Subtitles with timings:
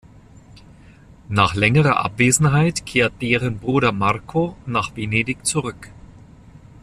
[1.29, 5.91] Nach längerer Abwesenheit kehrt deren Bruder Marco nach Venedig zurück.